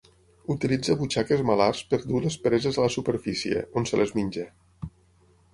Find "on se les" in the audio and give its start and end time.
3.83-4.19